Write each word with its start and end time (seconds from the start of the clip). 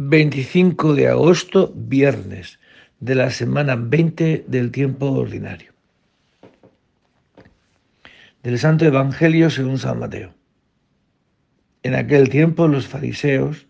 25 0.00 0.94
de 0.94 1.08
agosto, 1.08 1.72
viernes 1.74 2.60
de 3.00 3.16
la 3.16 3.32
semana 3.32 3.74
20 3.74 4.44
del 4.46 4.70
tiempo 4.70 5.10
ordinario. 5.10 5.72
Del 8.44 8.60
Santo 8.60 8.84
Evangelio 8.84 9.50
según 9.50 9.76
San 9.76 9.98
Mateo. 9.98 10.32
En 11.82 11.96
aquel 11.96 12.28
tiempo 12.28 12.68
los 12.68 12.86
fariseos, 12.86 13.66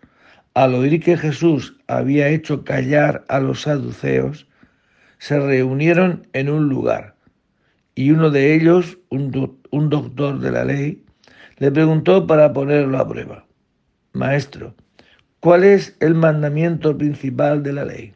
al 0.52 0.74
oír 0.74 1.02
que 1.02 1.16
Jesús 1.16 1.78
había 1.86 2.28
hecho 2.28 2.62
callar 2.62 3.24
a 3.28 3.40
los 3.40 3.62
saduceos, 3.62 4.46
se 5.16 5.40
reunieron 5.40 6.28
en 6.34 6.50
un 6.50 6.68
lugar 6.68 7.16
y 7.94 8.10
uno 8.10 8.28
de 8.28 8.54
ellos, 8.54 8.98
un, 9.08 9.58
un 9.70 9.88
doctor 9.88 10.40
de 10.40 10.52
la 10.52 10.66
ley, 10.66 11.06
le 11.56 11.72
preguntó 11.72 12.26
para 12.26 12.52
ponerlo 12.52 12.98
a 12.98 13.08
prueba, 13.08 13.46
Maestro, 14.12 14.74
¿Cuál 15.40 15.62
es 15.62 15.96
el 16.00 16.16
mandamiento 16.16 16.98
principal 16.98 17.62
de 17.62 17.72
la 17.72 17.84
ley? 17.84 18.14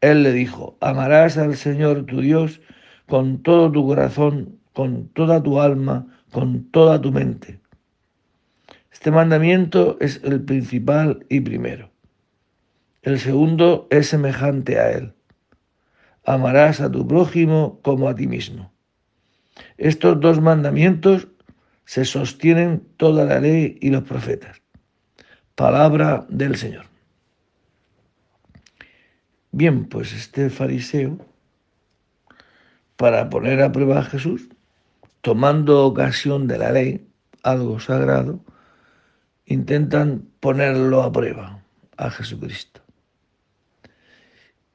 Él 0.00 0.22
le 0.22 0.32
dijo, 0.32 0.78
amarás 0.80 1.36
al 1.36 1.56
Señor 1.56 2.06
tu 2.06 2.22
Dios 2.22 2.62
con 3.06 3.42
todo 3.42 3.70
tu 3.70 3.86
corazón, 3.86 4.58
con 4.72 5.08
toda 5.08 5.42
tu 5.42 5.60
alma, 5.60 6.06
con 6.32 6.70
toda 6.70 6.98
tu 6.98 7.12
mente. 7.12 7.60
Este 8.90 9.10
mandamiento 9.10 9.98
es 10.00 10.22
el 10.24 10.42
principal 10.42 11.26
y 11.28 11.40
primero. 11.40 11.90
El 13.02 13.20
segundo 13.20 13.86
es 13.90 14.08
semejante 14.08 14.78
a 14.78 14.92
él. 14.92 15.12
Amarás 16.24 16.80
a 16.80 16.90
tu 16.90 17.06
prójimo 17.06 17.80
como 17.82 18.08
a 18.08 18.14
ti 18.14 18.26
mismo. 18.26 18.72
Estos 19.76 20.20
dos 20.20 20.40
mandamientos 20.40 21.28
se 21.84 22.04
sostienen 22.04 22.86
toda 22.96 23.24
la 23.24 23.40
ley 23.40 23.78
y 23.80 23.90
los 23.90 24.02
profetas. 24.04 24.62
Palabra 25.54 26.26
del 26.28 26.56
Señor. 26.56 26.86
Bien, 29.50 29.84
pues 29.84 30.12
este 30.12 30.48
fariseo, 30.48 31.18
para 32.96 33.28
poner 33.28 33.62
a 33.62 33.72
prueba 33.72 33.98
a 33.98 34.04
Jesús, 34.04 34.48
tomando 35.20 35.84
ocasión 35.84 36.48
de 36.48 36.58
la 36.58 36.72
ley, 36.72 37.06
algo 37.42 37.78
sagrado, 37.80 38.40
intentan 39.44 40.26
ponerlo 40.40 41.02
a 41.02 41.12
prueba 41.12 41.62
a 41.98 42.10
Jesucristo. 42.10 42.80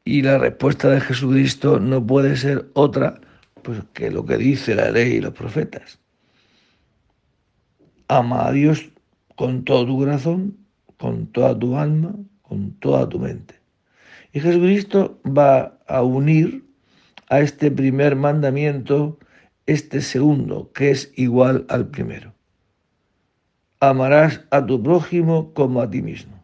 Y 0.04 0.22
la 0.22 0.38
respuesta 0.38 0.90
de 0.90 1.02
Jesucristo 1.02 1.80
no 1.80 2.06
puede 2.06 2.38
ser 2.38 2.70
otra 2.74 3.20
pues, 3.64 3.80
que 3.94 4.12
lo 4.12 4.26
que 4.26 4.38
dice 4.38 4.76
la 4.76 4.92
ley 4.92 5.14
y 5.14 5.22
los 5.22 5.34
profetas 5.34 6.00
ama 8.08 8.48
a 8.48 8.52
Dios 8.52 8.90
con 9.36 9.64
todo 9.64 9.86
tu 9.86 9.98
corazón, 10.00 10.58
con 10.98 11.28
toda 11.28 11.58
tu 11.58 11.78
alma, 11.78 12.16
con 12.42 12.72
toda 12.80 13.08
tu 13.08 13.20
mente. 13.20 13.56
Y 14.34 14.40
Jesucristo 14.40 15.20
va 15.26 15.78
a 15.88 16.02
unir 16.02 16.66
a 17.30 17.40
este 17.40 17.70
primer 17.72 18.16
mandamiento 18.16 19.20
este 19.66 20.02
segundo, 20.02 20.72
que 20.74 20.92
es 20.92 21.12
igual 21.16 21.66
al 21.70 21.88
primero. 21.88 22.34
Amarás 23.80 24.42
a 24.50 24.66
tu 24.66 24.82
prójimo 24.82 25.54
como 25.54 25.82
a 25.82 25.90
ti 25.90 26.02
mismo. 26.02 26.44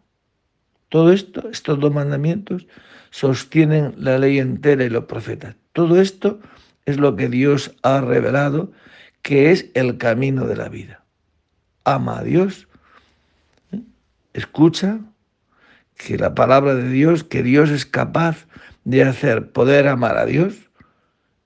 Todo 0.90 1.12
esto, 1.12 1.50
estos 1.50 1.80
dos 1.80 1.94
mandamientos, 1.94 2.68
sostienen 3.10 3.96
la 3.98 4.20
ley 4.20 4.40
entera 4.40 4.84
y 4.84 4.90
los 4.90 5.06
profetas. 5.06 5.56
Todo 5.72 6.00
esto 6.00 6.40
es 6.86 7.00
lo 7.00 7.16
que 7.16 7.30
Dios 7.30 7.76
ha 7.82 8.02
revelado, 8.02 8.72
que 9.24 9.52
es 9.52 9.72
el 9.74 9.98
camino 9.98 10.46
de 10.46 10.58
la 10.58 10.70
vida 10.70 11.03
ama 11.84 12.20
a 12.20 12.24
Dios, 12.24 12.68
¿eh? 13.72 13.82
escucha 14.34 15.00
que 15.96 16.18
la 16.18 16.36
palabra 16.36 16.76
de 16.76 16.90
Dios, 16.90 17.24
que 17.24 17.44
Dios 17.44 17.70
es 17.70 17.86
capaz 17.86 18.48
de 18.84 19.04
hacer 19.04 19.52
poder 19.52 19.88
amar 19.88 20.18
a 20.18 20.26
Dios 20.26 20.70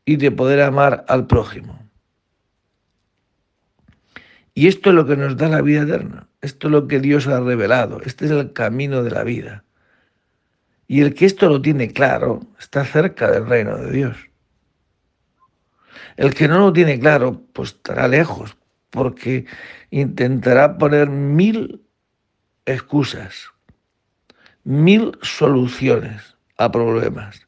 y 0.05 0.15
de 0.15 0.31
poder 0.31 0.61
amar 0.61 1.05
al 1.07 1.27
prójimo. 1.27 1.79
Y 4.53 4.67
esto 4.67 4.89
es 4.89 4.95
lo 4.95 5.05
que 5.05 5.17
nos 5.17 5.37
da 5.37 5.49
la 5.49 5.61
vida 5.61 5.83
eterna. 5.83 6.27
Esto 6.41 6.67
es 6.67 6.71
lo 6.71 6.87
que 6.87 6.99
Dios 6.99 7.27
ha 7.27 7.39
revelado. 7.39 8.01
Este 8.03 8.25
es 8.25 8.31
el 8.31 8.53
camino 8.53 9.03
de 9.03 9.11
la 9.11 9.23
vida. 9.23 9.63
Y 10.87 11.01
el 11.01 11.13
que 11.13 11.25
esto 11.25 11.47
lo 11.47 11.61
tiene 11.61 11.91
claro 11.91 12.41
está 12.57 12.83
cerca 12.85 13.29
del 13.29 13.45
reino 13.45 13.77
de 13.77 13.91
Dios. 13.91 14.17
El 16.15 16.33
que 16.33 16.47
no 16.47 16.57
lo 16.57 16.73
tiene 16.73 16.99
claro, 16.99 17.43
pues 17.53 17.69
estará 17.69 18.07
lejos, 18.07 18.56
porque 18.89 19.45
intentará 19.91 20.77
poner 20.77 21.09
mil 21.09 21.81
excusas, 22.65 23.51
mil 24.63 25.17
soluciones 25.21 26.35
a 26.57 26.71
problemas. 26.71 27.47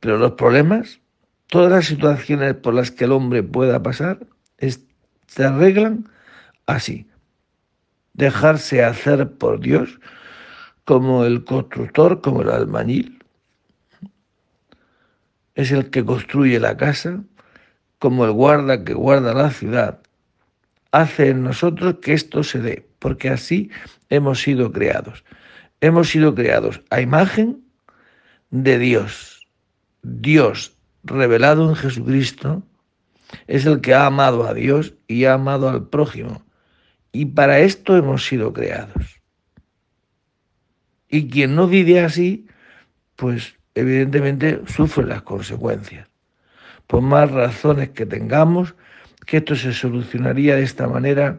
Pero 0.00 0.18
los 0.18 0.32
problemas, 0.32 1.00
todas 1.48 1.70
las 1.70 1.86
situaciones 1.86 2.54
por 2.54 2.74
las 2.74 2.90
que 2.90 3.04
el 3.04 3.12
hombre 3.12 3.42
pueda 3.42 3.82
pasar, 3.82 4.26
se 4.58 5.44
arreglan 5.44 6.08
así. 6.66 7.06
Dejarse 8.14 8.84
hacer 8.84 9.32
por 9.32 9.60
Dios 9.60 9.98
como 10.84 11.24
el 11.24 11.44
constructor, 11.44 12.20
como 12.20 12.42
el 12.42 12.50
albañil. 12.50 13.18
Es 15.54 15.70
el 15.70 15.90
que 15.90 16.04
construye 16.04 16.60
la 16.60 16.76
casa, 16.76 17.22
como 17.98 18.24
el 18.24 18.32
guarda 18.32 18.84
que 18.84 18.94
guarda 18.94 19.32
la 19.32 19.50
ciudad 19.50 20.02
hace 20.92 21.30
en 21.30 21.42
nosotros 21.42 21.96
que 22.00 22.12
esto 22.12 22.44
se 22.44 22.60
dé, 22.60 22.86
porque 22.98 23.30
así 23.30 23.70
hemos 24.10 24.40
sido 24.42 24.70
creados. 24.70 25.24
Hemos 25.80 26.10
sido 26.10 26.34
creados 26.34 26.82
a 26.90 27.00
imagen 27.00 27.64
de 28.50 28.78
Dios. 28.78 29.48
Dios 30.02 30.76
revelado 31.02 31.68
en 31.68 31.74
Jesucristo 31.74 32.62
es 33.46 33.66
el 33.66 33.80
que 33.80 33.94
ha 33.94 34.06
amado 34.06 34.46
a 34.46 34.54
Dios 34.54 34.94
y 35.08 35.24
ha 35.24 35.34
amado 35.34 35.68
al 35.68 35.88
prójimo. 35.88 36.44
Y 37.10 37.26
para 37.26 37.58
esto 37.60 37.96
hemos 37.96 38.26
sido 38.26 38.52
creados. 38.52 39.20
Y 41.08 41.28
quien 41.28 41.54
no 41.54 41.66
vive 41.66 42.00
así, 42.00 42.46
pues 43.16 43.54
evidentemente 43.74 44.60
sufre 44.66 45.06
las 45.06 45.22
consecuencias. 45.22 46.08
Por 46.86 47.02
más 47.02 47.30
razones 47.30 47.90
que 47.90 48.06
tengamos, 48.06 48.74
que 49.32 49.38
esto 49.38 49.56
se 49.56 49.72
solucionaría 49.72 50.56
de 50.56 50.62
esta 50.62 50.86
manera 50.86 51.38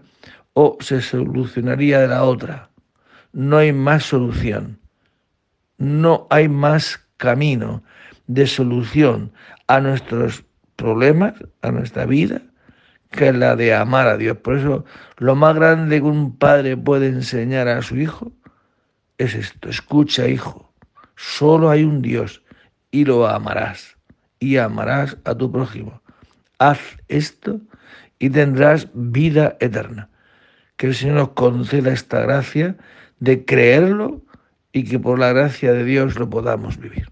o 0.54 0.78
se 0.80 1.00
solucionaría 1.00 2.00
de 2.00 2.08
la 2.08 2.24
otra. 2.24 2.72
No 3.34 3.58
hay 3.58 3.72
más 3.72 4.06
solución. 4.06 4.80
No 5.78 6.26
hay 6.32 6.50
más 6.50 7.06
camino 7.18 7.84
de 8.26 8.48
solución 8.48 9.32
a 9.68 9.80
nuestros 9.80 10.44
problemas, 10.76 11.36
a 11.62 11.70
nuestra 11.70 12.08
vida, 12.08 12.42
que 13.12 13.32
la 13.32 13.56
de 13.56 13.76
amar 13.76 14.08
a 14.08 14.18
Dios. 14.18 14.38
Por 14.38 14.58
eso 14.58 14.86
lo 15.20 15.36
más 15.36 15.53
grande 15.53 15.98
que 15.98 16.08
un 16.08 16.36
padre 16.36 16.76
puede 16.76 17.09
enseñar 17.09 17.68
a 17.68 17.84
su 17.84 17.98
hijo 17.98 18.32
es 19.20 19.36
esto. 19.36 19.70
Escucha, 19.70 20.28
hijo, 20.28 20.74
solo 21.16 21.70
hay 21.70 21.84
un 21.84 22.02
Dios 22.02 22.42
y 22.90 23.06
lo 23.06 23.28
amarás. 23.28 23.98
Y 24.40 24.58
amarás 24.58 25.16
a 25.26 25.36
tu 25.36 25.52
prójimo. 25.52 26.02
Haz 26.58 26.80
esto 27.08 27.62
y 28.23 28.29
tendrás 28.29 28.88
vida 28.94 29.57
eterna. 29.59 30.07
Que 30.78 30.88
el 30.88 30.95
Señor 30.95 31.16
nos 31.17 31.29
conceda 31.31 31.91
esta 31.91 32.22
gracia 32.22 32.78
de 33.19 33.44
creerlo 33.44 34.22
y 34.72 34.85
que 34.85 34.97
por 34.97 35.19
la 35.19 35.34
gracia 35.34 35.73
de 35.73 35.84
Dios 35.84 36.17
lo 36.17 36.29
podamos 36.29 36.79
vivir. 36.79 37.11